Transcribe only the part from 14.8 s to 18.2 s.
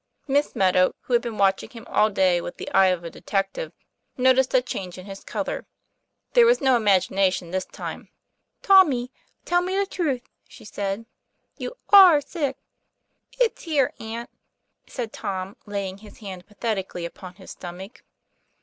said Tom, laying his hand pathetically upon his stomach.